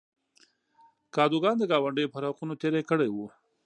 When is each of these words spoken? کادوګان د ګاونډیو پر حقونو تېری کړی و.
کادوګان 1.15 1.55
د 1.59 1.63
ګاونډیو 1.71 2.11
پر 2.13 2.23
حقونو 2.29 2.53
تېری 2.61 2.81
کړی 2.89 3.09
و. 3.11 3.17